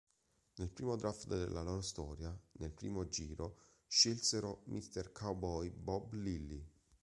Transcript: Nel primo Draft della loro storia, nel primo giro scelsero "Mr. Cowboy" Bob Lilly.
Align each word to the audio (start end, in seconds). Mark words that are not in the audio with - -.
Nel 0.55 0.71
primo 0.71 0.95
Draft 0.95 1.27
della 1.27 1.61
loro 1.61 1.81
storia, 1.81 2.35
nel 2.53 2.71
primo 2.71 3.07
giro 3.07 3.57
scelsero 3.85 4.63
"Mr. 4.65 5.11
Cowboy" 5.11 5.69
Bob 5.69 6.13
Lilly. 6.13 6.67